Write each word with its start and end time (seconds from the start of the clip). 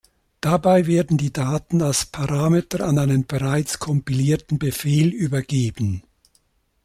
Dabei 0.41 0.87
werden 0.87 1.19
die 1.19 1.31
Daten 1.31 1.83
als 1.83 2.07
Parameter 2.07 2.87
an 2.87 2.97
einen 2.97 3.27
bereits 3.27 3.77
kompilierten 3.77 4.57
Befehl 4.57 5.09
übergeben. 5.09 6.01